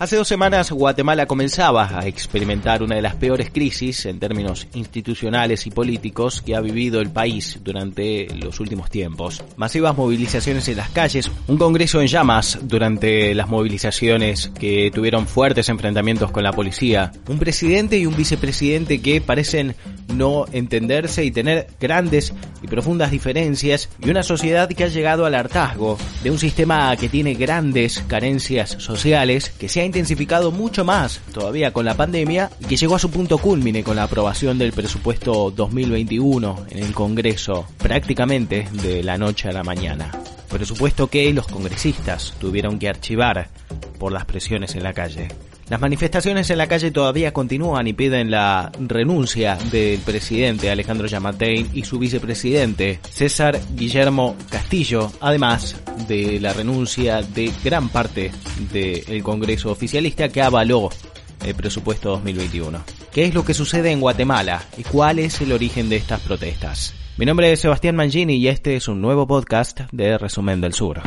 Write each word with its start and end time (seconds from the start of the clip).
Hace 0.00 0.14
dos 0.14 0.28
semanas 0.28 0.70
Guatemala 0.70 1.26
comenzaba 1.26 1.98
a 1.98 2.06
experimentar 2.06 2.84
una 2.84 2.94
de 2.94 3.02
las 3.02 3.16
peores 3.16 3.50
crisis 3.50 4.06
en 4.06 4.20
términos 4.20 4.68
institucionales 4.74 5.66
y 5.66 5.72
políticos 5.72 6.40
que 6.40 6.54
ha 6.54 6.60
vivido 6.60 7.00
el 7.00 7.10
país 7.10 7.58
durante 7.64 8.28
los 8.36 8.60
últimos 8.60 8.90
tiempos. 8.90 9.42
Masivas 9.56 9.96
movilizaciones 9.96 10.68
en 10.68 10.76
las 10.76 10.90
calles, 10.90 11.28
un 11.48 11.58
congreso 11.58 12.00
en 12.00 12.06
llamas 12.06 12.60
durante 12.62 13.34
las 13.34 13.48
movilizaciones 13.48 14.52
que 14.60 14.92
tuvieron 14.94 15.26
fuertes 15.26 15.68
enfrentamientos 15.68 16.30
con 16.30 16.44
la 16.44 16.52
policía, 16.52 17.10
un 17.26 17.40
presidente 17.40 17.98
y 17.98 18.06
un 18.06 18.16
vicepresidente 18.16 19.02
que 19.02 19.20
parecen 19.20 19.74
no 20.14 20.46
entenderse 20.52 21.24
y 21.24 21.32
tener 21.32 21.66
grandes 21.80 22.32
y 22.62 22.68
profundas 22.68 23.10
diferencias 23.10 23.88
y 24.00 24.10
una 24.10 24.22
sociedad 24.22 24.68
que 24.68 24.84
ha 24.84 24.88
llegado 24.88 25.26
al 25.26 25.34
hartazgo 25.34 25.98
de 26.22 26.30
un 26.30 26.38
sistema 26.38 26.96
que 26.96 27.08
tiene 27.08 27.34
grandes 27.34 28.04
carencias 28.06 28.76
sociales 28.78 29.50
que 29.50 29.68
se 29.68 29.80
ha 29.80 29.87
intensificado 29.88 30.52
mucho 30.52 30.84
más 30.84 31.20
todavía 31.32 31.72
con 31.72 31.84
la 31.84 31.96
pandemia 31.96 32.50
y 32.60 32.66
que 32.66 32.76
llegó 32.76 32.94
a 32.94 32.98
su 32.98 33.10
punto 33.10 33.38
culmine 33.38 33.82
con 33.82 33.96
la 33.96 34.04
aprobación 34.04 34.58
del 34.58 34.72
presupuesto 34.72 35.50
2021 35.50 36.66
en 36.70 36.78
el 36.78 36.92
Congreso 36.92 37.66
prácticamente 37.78 38.68
de 38.70 39.02
la 39.02 39.18
noche 39.18 39.48
a 39.48 39.52
la 39.52 39.64
mañana. 39.64 40.12
Presupuesto 40.48 41.08
que 41.08 41.32
los 41.32 41.46
congresistas 41.46 42.34
tuvieron 42.38 42.78
que 42.78 42.88
archivar 42.88 43.48
por 43.98 44.12
las 44.12 44.24
presiones 44.24 44.74
en 44.74 44.82
la 44.82 44.92
calle. 44.92 45.28
Las 45.70 45.82
manifestaciones 45.82 46.48
en 46.48 46.56
la 46.56 46.66
calle 46.66 46.90
todavía 46.90 47.34
continúan 47.34 47.86
y 47.86 47.92
piden 47.92 48.30
la 48.30 48.72
renuncia 48.80 49.58
del 49.70 50.00
presidente 50.00 50.70
Alejandro 50.70 51.06
Yamatei 51.06 51.68
y 51.74 51.84
su 51.84 51.98
vicepresidente 51.98 53.00
César 53.10 53.60
Guillermo 53.74 54.34
Castillo, 54.48 55.12
además 55.20 55.76
de 56.08 56.40
la 56.40 56.54
renuncia 56.54 57.20
de 57.20 57.52
gran 57.62 57.90
parte 57.90 58.30
del 58.72 59.22
Congreso 59.22 59.70
oficialista 59.70 60.30
que 60.30 60.40
avaló 60.40 60.88
el 61.44 61.54
presupuesto 61.54 62.12
2021. 62.12 62.82
¿Qué 63.12 63.26
es 63.26 63.34
lo 63.34 63.44
que 63.44 63.52
sucede 63.52 63.90
en 63.90 64.00
Guatemala 64.00 64.62
y 64.78 64.84
cuál 64.84 65.18
es 65.18 65.38
el 65.42 65.52
origen 65.52 65.90
de 65.90 65.96
estas 65.96 66.20
protestas? 66.20 66.94
Mi 67.18 67.26
nombre 67.26 67.52
es 67.52 67.60
Sebastián 67.60 67.94
Mangini 67.94 68.36
y 68.36 68.48
este 68.48 68.74
es 68.74 68.88
un 68.88 69.02
nuevo 69.02 69.26
podcast 69.26 69.80
de 69.92 70.16
Resumen 70.16 70.62
del 70.62 70.72
Sur. 70.72 71.02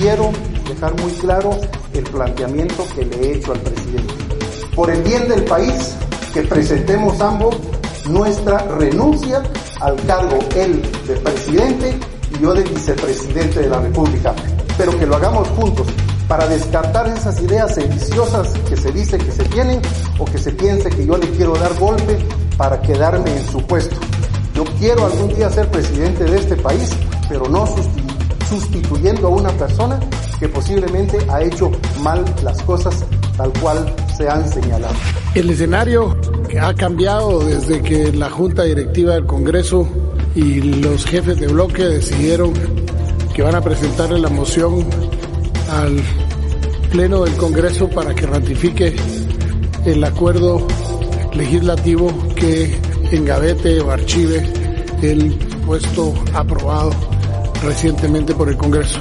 Quiero 0.00 0.32
dejar 0.66 0.98
muy 1.02 1.12
claro 1.12 1.50
el 1.98 2.04
planteamiento 2.04 2.86
que 2.94 3.04
le 3.04 3.16
he 3.16 3.36
hecho 3.36 3.52
al 3.52 3.60
presidente. 3.60 4.14
Por 4.74 4.90
el 4.90 5.02
bien 5.02 5.28
del 5.28 5.44
país, 5.44 5.96
que 6.32 6.42
presentemos 6.42 7.20
ambos 7.20 7.56
nuestra 8.08 8.58
renuncia 8.58 9.42
al 9.80 9.96
cargo, 10.06 10.38
él 10.56 10.82
de 11.06 11.16
presidente 11.16 11.98
y 12.34 12.42
yo 12.42 12.54
de 12.54 12.62
vicepresidente 12.62 13.60
de 13.60 13.68
la 13.68 13.80
República, 13.80 14.34
pero 14.76 14.96
que 14.98 15.06
lo 15.06 15.16
hagamos 15.16 15.48
juntos 15.48 15.86
para 16.28 16.46
descartar 16.46 17.08
esas 17.08 17.40
ideas 17.40 17.74
sediciosas 17.74 18.52
que 18.68 18.76
se 18.76 18.92
dice 18.92 19.18
que 19.18 19.32
se 19.32 19.44
tienen 19.44 19.80
o 20.18 20.24
que 20.24 20.38
se 20.38 20.52
piense 20.52 20.90
que 20.90 21.06
yo 21.06 21.16
le 21.16 21.28
quiero 21.30 21.54
dar 21.54 21.74
golpe 21.78 22.18
para 22.56 22.80
quedarme 22.82 23.34
en 23.34 23.46
su 23.50 23.60
puesto. 23.66 23.96
Yo 24.54 24.64
quiero 24.78 25.06
algún 25.06 25.34
día 25.34 25.48
ser 25.50 25.70
presidente 25.70 26.24
de 26.24 26.38
este 26.38 26.56
país, 26.56 26.90
pero 27.28 27.48
no 27.48 27.66
sustituyendo 28.48 29.28
a 29.28 29.30
una 29.30 29.50
persona 29.50 30.00
que 30.38 30.48
posiblemente 30.48 31.18
ha 31.30 31.42
hecho 31.42 31.70
mal 32.02 32.24
las 32.42 32.62
cosas 32.62 33.04
tal 33.36 33.52
cual 33.60 33.94
se 34.16 34.28
han 34.28 34.48
señalado. 34.48 34.94
El 35.34 35.50
escenario 35.50 36.16
ha 36.60 36.74
cambiado 36.74 37.40
desde 37.44 37.82
que 37.82 38.12
la 38.12 38.30
Junta 38.30 38.64
Directiva 38.64 39.14
del 39.14 39.26
Congreso 39.26 39.88
y 40.34 40.60
los 40.60 41.04
jefes 41.04 41.38
de 41.40 41.48
bloque 41.48 41.84
decidieron 41.84 42.52
que 43.34 43.42
van 43.42 43.54
a 43.54 43.60
presentarle 43.60 44.18
la 44.18 44.28
moción 44.28 44.84
al 45.70 46.02
Pleno 46.90 47.24
del 47.24 47.34
Congreso 47.34 47.88
para 47.90 48.14
que 48.14 48.26
ratifique 48.26 48.96
el 49.84 50.02
acuerdo 50.02 50.66
legislativo 51.34 52.12
que 52.34 52.78
engavete 53.12 53.80
o 53.80 53.90
archive 53.90 54.42
el 55.02 55.32
puesto 55.66 56.14
aprobado 56.34 56.90
recientemente 57.62 58.34
por 58.34 58.48
el 58.48 58.56
Congreso. 58.56 59.00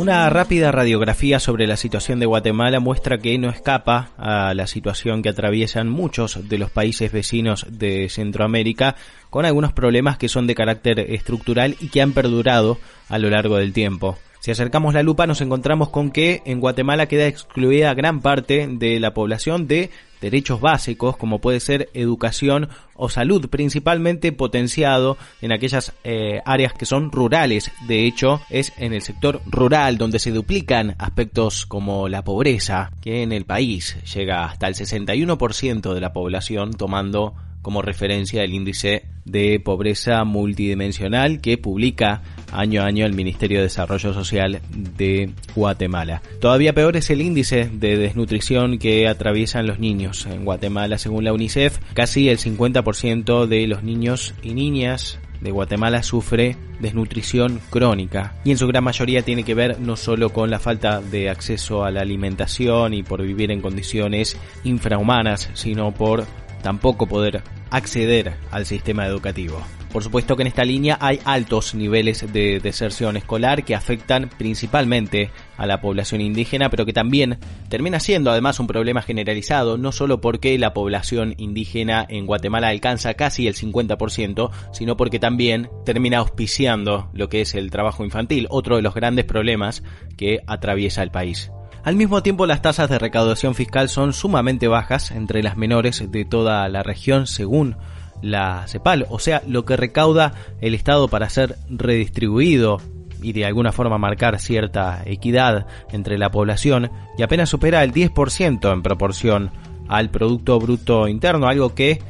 Una 0.00 0.30
rápida 0.30 0.72
radiografía 0.72 1.38
sobre 1.40 1.66
la 1.66 1.76
situación 1.76 2.20
de 2.20 2.24
Guatemala 2.24 2.80
muestra 2.80 3.18
que 3.18 3.36
no 3.36 3.50
escapa 3.50 4.12
a 4.16 4.54
la 4.54 4.66
situación 4.66 5.20
que 5.20 5.28
atraviesan 5.28 5.90
muchos 5.90 6.48
de 6.48 6.56
los 6.56 6.70
países 6.70 7.12
vecinos 7.12 7.66
de 7.68 8.08
Centroamérica, 8.08 8.96
con 9.28 9.44
algunos 9.44 9.74
problemas 9.74 10.16
que 10.16 10.30
son 10.30 10.46
de 10.46 10.54
carácter 10.54 11.00
estructural 11.00 11.76
y 11.80 11.88
que 11.88 12.00
han 12.00 12.12
perdurado 12.12 12.78
a 13.10 13.18
lo 13.18 13.28
largo 13.28 13.58
del 13.58 13.74
tiempo. 13.74 14.16
Si 14.40 14.50
acercamos 14.50 14.94
la 14.94 15.02
lupa 15.02 15.26
nos 15.26 15.42
encontramos 15.42 15.90
con 15.90 16.10
que 16.10 16.40
en 16.46 16.60
Guatemala 16.60 17.06
queda 17.06 17.26
excluida 17.26 17.92
gran 17.92 18.20
parte 18.22 18.66
de 18.70 18.98
la 18.98 19.12
población 19.12 19.68
de 19.68 19.90
derechos 20.22 20.62
básicos 20.62 21.18
como 21.18 21.40
puede 21.40 21.60
ser 21.60 21.90
educación 21.92 22.70
o 22.94 23.10
salud, 23.10 23.50
principalmente 23.50 24.32
potenciado 24.32 25.18
en 25.42 25.52
aquellas 25.52 25.92
eh, 26.04 26.40
áreas 26.46 26.72
que 26.72 26.86
son 26.86 27.12
rurales. 27.12 27.70
De 27.86 28.06
hecho, 28.06 28.40
es 28.48 28.72
en 28.78 28.94
el 28.94 29.02
sector 29.02 29.42
rural 29.44 29.98
donde 29.98 30.18
se 30.18 30.30
duplican 30.30 30.94
aspectos 30.98 31.66
como 31.66 32.08
la 32.08 32.24
pobreza, 32.24 32.92
que 33.02 33.22
en 33.22 33.32
el 33.32 33.44
país 33.44 33.98
llega 34.14 34.46
hasta 34.46 34.68
el 34.68 34.74
61% 34.74 35.92
de 35.92 36.00
la 36.00 36.14
población 36.14 36.72
tomando 36.72 37.34
como 37.62 37.82
referencia 37.82 38.42
el 38.42 38.54
índice 38.54 39.04
de 39.24 39.60
pobreza 39.60 40.24
multidimensional 40.24 41.40
que 41.40 41.58
publica 41.58 42.22
año 42.52 42.82
a 42.82 42.86
año 42.86 43.06
el 43.06 43.14
Ministerio 43.14 43.58
de 43.58 43.64
Desarrollo 43.64 44.12
Social 44.12 44.60
de 44.72 45.30
Guatemala. 45.54 46.22
Todavía 46.40 46.74
peor 46.74 46.96
es 46.96 47.10
el 47.10 47.22
índice 47.22 47.70
de 47.72 47.96
desnutrición 47.96 48.78
que 48.78 49.08
atraviesan 49.08 49.66
los 49.66 49.78
niños. 49.78 50.26
En 50.26 50.44
Guatemala, 50.44 50.98
según 50.98 51.24
la 51.24 51.32
UNICEF, 51.32 51.78
casi 51.94 52.28
el 52.28 52.38
50% 52.38 53.46
de 53.46 53.66
los 53.66 53.82
niños 53.82 54.34
y 54.42 54.54
niñas 54.54 55.18
de 55.40 55.50
Guatemala 55.50 56.02
sufre 56.02 56.56
desnutrición 56.80 57.60
crónica 57.70 58.34
y 58.44 58.50
en 58.50 58.58
su 58.58 58.66
gran 58.66 58.84
mayoría 58.84 59.22
tiene 59.22 59.42
que 59.42 59.54
ver 59.54 59.80
no 59.80 59.96
solo 59.96 60.30
con 60.30 60.50
la 60.50 60.58
falta 60.58 61.00
de 61.00 61.30
acceso 61.30 61.84
a 61.84 61.90
la 61.90 62.02
alimentación 62.02 62.94
y 62.94 63.02
por 63.02 63.22
vivir 63.22 63.50
en 63.50 63.62
condiciones 63.62 64.36
infrahumanas, 64.64 65.48
sino 65.54 65.92
por 65.92 66.24
tampoco 66.62 67.06
poder 67.06 67.42
acceder 67.70 68.34
al 68.50 68.66
sistema 68.66 69.06
educativo. 69.06 69.64
Por 69.92 70.04
supuesto 70.04 70.36
que 70.36 70.42
en 70.42 70.46
esta 70.46 70.64
línea 70.64 70.96
hay 71.00 71.18
altos 71.24 71.74
niveles 71.74 72.32
de 72.32 72.60
deserción 72.60 73.16
escolar 73.16 73.64
que 73.64 73.74
afectan 73.74 74.30
principalmente 74.38 75.30
a 75.56 75.66
la 75.66 75.80
población 75.80 76.20
indígena, 76.20 76.70
pero 76.70 76.86
que 76.86 76.92
también 76.92 77.38
termina 77.68 77.98
siendo 77.98 78.30
además 78.30 78.60
un 78.60 78.68
problema 78.68 79.02
generalizado, 79.02 79.78
no 79.78 79.90
solo 79.90 80.20
porque 80.20 80.56
la 80.58 80.74
población 80.74 81.34
indígena 81.38 82.06
en 82.08 82.26
Guatemala 82.26 82.68
alcanza 82.68 83.14
casi 83.14 83.48
el 83.48 83.56
50%, 83.56 84.50
sino 84.72 84.96
porque 84.96 85.18
también 85.18 85.68
termina 85.84 86.18
auspiciando 86.18 87.10
lo 87.12 87.28
que 87.28 87.40
es 87.40 87.56
el 87.56 87.72
trabajo 87.72 88.04
infantil, 88.04 88.46
otro 88.48 88.76
de 88.76 88.82
los 88.82 88.94
grandes 88.94 89.24
problemas 89.24 89.82
que 90.16 90.38
atraviesa 90.46 91.02
el 91.02 91.10
país. 91.10 91.50
Al 91.82 91.96
mismo 91.96 92.22
tiempo, 92.22 92.46
las 92.46 92.62
tasas 92.62 92.90
de 92.90 92.98
recaudación 92.98 93.54
fiscal 93.54 93.88
son 93.88 94.12
sumamente 94.12 94.68
bajas 94.68 95.10
entre 95.10 95.42
las 95.42 95.56
menores 95.56 96.12
de 96.12 96.24
toda 96.26 96.68
la 96.68 96.82
región, 96.82 97.26
según 97.26 97.76
la 98.22 98.64
CEPAL, 98.66 99.06
o 99.08 99.18
sea, 99.18 99.42
lo 99.46 99.64
que 99.64 99.76
recauda 99.76 100.32
el 100.60 100.74
Estado 100.74 101.08
para 101.08 101.28
ser 101.30 101.56
redistribuido 101.68 102.78
y 103.22 103.32
de 103.32 103.44
alguna 103.44 103.72
forma 103.72 103.98
marcar 103.98 104.38
cierta 104.38 105.02
equidad 105.04 105.66
entre 105.92 106.18
la 106.18 106.30
población 106.30 106.90
y 107.18 107.22
apenas 107.22 107.48
supera 107.48 107.84
el 107.84 107.92
10% 107.92 108.72
en 108.72 108.82
proporción 108.82 109.50
al 109.88 110.10
Producto 110.10 110.58
Bruto 110.58 111.08
Interno, 111.08 111.48
algo 111.48 111.74
que 111.74 112.00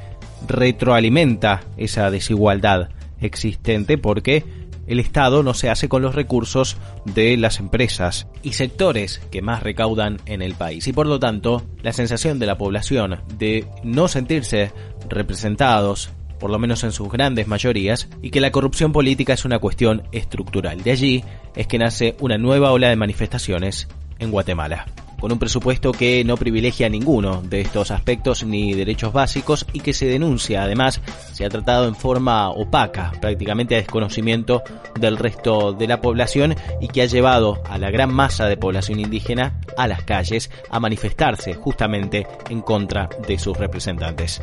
retroalimenta 0.47 1.63
esa 1.77 2.11
desigualdad 2.11 2.91
existente 3.21 3.99
porque 3.99 4.45
el 4.91 4.99
Estado 4.99 5.45
no 5.45 5.55
se 5.55 5.71
hace 5.71 5.89
con 5.89 6.03
los 6.03 6.17
recursos 6.17 6.77
de 7.05 7.37
las 7.37 7.61
empresas 7.61 8.27
y 8.43 8.55
sectores 8.55 9.21
que 9.31 9.41
más 9.41 9.63
recaudan 9.63 10.19
en 10.27 10.43
el 10.43 10.55
país. 10.55 10.89
Y 10.89 10.93
por 10.93 11.07
lo 11.07 11.21
tanto, 11.21 11.63
la 11.81 11.93
sensación 11.93 12.41
de 12.41 12.47
la 12.47 12.59
población 12.59 13.21
de 13.39 13.67
no 13.85 14.09
sentirse 14.09 14.73
representados 15.09 16.11
por 16.41 16.51
lo 16.51 16.59
menos 16.59 16.83
en 16.83 16.91
sus 16.91 17.09
grandes 17.13 17.47
mayorías, 17.47 18.09
y 18.23 18.31
que 18.31 18.41
la 18.41 18.51
corrupción 18.51 18.93
política 18.93 19.35
es 19.35 19.45
una 19.45 19.59
cuestión 19.59 20.05
estructural. 20.11 20.83
De 20.83 20.91
allí 20.91 21.23
es 21.55 21.67
que 21.67 21.79
nace 21.79 22.17
una 22.19 22.39
nueva 22.39 22.73
ola 22.73 22.89
de 22.89 22.97
manifestaciones 22.97 23.89
en 24.19 24.31
Guatemala. 24.31 24.87
Con 25.21 25.31
un 25.33 25.39
presupuesto 25.39 25.93
que 25.93 26.25
no 26.25 26.37
privilegia 26.37 26.89
ninguno 26.89 27.43
de 27.43 27.61
estos 27.61 27.91
aspectos 27.91 28.45
ni 28.45 28.75
derechos 28.75 29.13
básicos 29.13 29.67
y 29.73 29.81
que 29.81 29.93
se 29.93 30.07
denuncia 30.07 30.63
además 30.63 31.01
se 31.33 31.45
ha 31.45 31.49
tratado 31.49 31.87
en 31.87 31.95
forma 31.95 32.49
opaca, 32.51 33.13
prácticamente 33.21 33.75
a 33.75 33.79
desconocimiento 33.79 34.63
del 34.99 35.17
resto 35.17 35.73
de 35.73 35.87
la 35.87 36.01
población 36.01 36.57
y 36.81 36.89
que 36.89 37.03
ha 37.03 37.07
llevado 37.07 37.63
a 37.69 37.79
la 37.79 37.91
gran 37.91 38.13
masa 38.13 38.47
de 38.47 38.57
población 38.57 39.01
indígena 39.01 39.61
a 39.77 39.87
las 39.87 40.03
calles 40.03 40.51
a 40.71 40.81
manifestarse 40.81 41.55
justamente 41.55 42.27
en 42.49 42.63
contra 42.63 43.09
de 43.27 43.39
sus 43.39 43.57
representantes. 43.57 44.43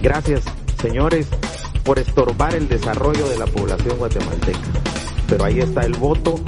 Gracias, 0.00 0.44
señores, 0.80 1.28
por 1.84 1.98
estorbar 1.98 2.54
el 2.54 2.68
desarrollo 2.68 3.28
de 3.28 3.38
la 3.38 3.46
población 3.46 3.98
guatemalteca. 3.98 4.58
Pero 5.28 5.44
ahí 5.44 5.60
está 5.60 5.82
el 5.82 5.94
voto 5.94 6.38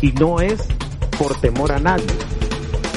y 0.00 0.12
no 0.12 0.40
es 0.40 0.66
por 1.20 1.38
temor 1.38 1.70
a 1.70 1.78
nadie, 1.78 2.06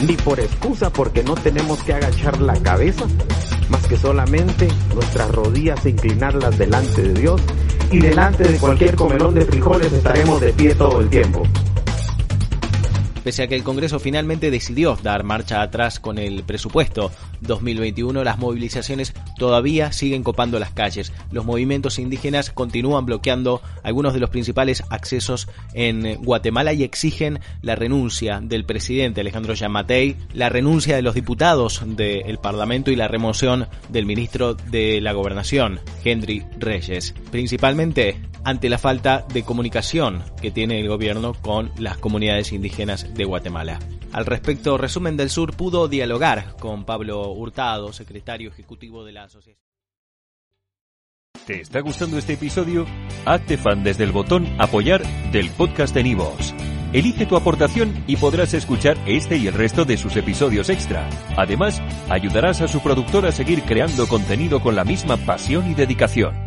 ni 0.08 0.16
por 0.16 0.40
excusa 0.40 0.90
porque 0.90 1.24
no 1.24 1.36
tenemos 1.36 1.84
que 1.84 1.94
agachar 1.94 2.40
la 2.40 2.54
cabeza, 2.54 3.04
más 3.68 3.86
que 3.86 3.98
solamente 3.98 4.70
nuestras 4.96 5.30
rodillas 5.30 5.86
e 5.86 5.90
inclinarlas 5.90 6.58
delante 6.58 7.02
de 7.02 7.20
Dios 7.20 7.42
y 7.92 8.00
delante 8.00 8.46
de 8.48 8.58
cualquier 8.60 8.96
comelón 8.96 9.36
de 9.36 9.42
frijoles 9.42 9.92
estaremos 9.92 10.40
de 10.40 10.54
pie 10.54 10.74
todo 10.74 11.02
el 11.02 11.10
tiempo. 11.10 11.44
Pese 13.24 13.44
a 13.44 13.48
que 13.48 13.56
el 13.56 13.64
Congreso 13.64 14.00
finalmente 14.00 14.52
decidió 14.52 14.98
dar 15.02 15.24
marcha 15.24 15.62
atrás 15.62 16.00
con 16.00 16.18
el 16.18 16.44
presupuesto 16.44 17.12
2021, 17.42 18.24
las 18.24 18.38
movilizaciones 18.38 19.14
todavía 19.38 19.92
siguen 19.94 20.24
copando 20.24 20.60
las 20.60 20.72
calles. 20.72 21.14
Los 21.32 21.46
movimientos 21.46 22.00
indígenas 22.00 22.52
continúan 22.52 23.06
bloqueando 23.06 23.62
algunos 23.82 24.14
de 24.14 24.20
los 24.20 24.30
principales 24.30 24.84
accesos 24.90 25.48
en 25.74 26.22
Guatemala 26.22 26.74
y 26.74 26.84
exigen 26.84 27.40
la 27.62 27.76
renuncia 27.76 28.42
del 28.42 28.66
presidente 28.66 29.22
Alejandro 29.22 29.54
Yamatei, 29.54 30.18
la 30.34 30.50
renuncia 30.50 30.96
de 30.96 31.02
los 31.02 31.16
diputados 31.16 31.82
del 31.86 32.38
Parlamento 32.40 32.92
y 32.92 32.96
la 32.96 33.08
remoción 33.08 33.68
del 33.90 34.06
ministro 34.06 34.54
de 34.56 35.00
la 35.00 35.14
Gobernación, 35.14 35.80
Henry 36.04 36.46
Reyes. 36.60 37.14
Principalmente 37.32 38.18
ante 38.44 38.70
la 38.70 38.78
falta 38.78 39.26
de 39.34 39.44
comunicación 39.44 40.24
que 40.42 40.52
tiene 40.52 40.80
el 40.80 40.88
gobierno 40.88 41.34
con 41.34 41.72
las 41.78 41.98
comunidades 41.98 42.52
indígenas 42.52 43.14
de 43.14 43.26
Guatemala. 43.26 43.80
Al 44.12 44.26
respecto, 44.26 44.78
Resumen 44.78 45.18
del 45.18 45.30
Sur 45.30 45.56
pudo 45.56 45.88
dialogar 45.88 46.56
con 46.60 46.86
Pablo 46.86 47.32
Hurtado, 47.32 47.94
secretario 47.94 48.50
ejecutivo 48.50 49.04
de 49.04 49.12
la 49.14 49.24
asociación. 49.24 49.64
¿Te 51.46 51.60
está 51.60 51.82
gustando 51.82 52.18
este 52.18 52.34
episodio? 52.34 52.86
Hazte 53.26 53.58
fan 53.58 53.84
desde 53.84 54.06
el 54.06 54.14
botón 54.14 54.48
apoyar 54.60 55.04
del 55.32 55.50
podcast 55.50 55.94
de 55.94 56.04
Nivos. 56.04 56.54
Elige 56.94 57.26
tu 57.26 57.36
aportación 57.36 58.04
y 58.08 58.16
podrás 58.18 58.54
escuchar 58.54 58.98
este 59.08 59.36
y 59.36 59.48
el 59.48 59.54
resto 59.54 59.84
de 59.84 59.98
sus 59.98 60.16
episodios 60.16 60.70
extra. 60.70 61.10
Además, 61.36 61.82
ayudarás 62.08 62.62
a 62.62 62.68
su 62.68 62.82
productor 62.82 63.26
a 63.26 63.32
seguir 63.32 63.64
creando 63.64 64.08
contenido 64.08 64.62
con 64.62 64.76
la 64.76 64.86
misma 64.86 65.18
pasión 65.18 65.70
y 65.70 65.74
dedicación. 65.74 66.43